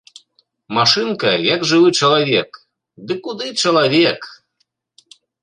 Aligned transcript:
Машынка, 0.77 1.33
як 1.55 1.61
жывы 1.71 1.89
чалавек, 1.99 2.49
ды 3.05 3.13
куды 3.29 3.47
чалавек! 3.67 4.21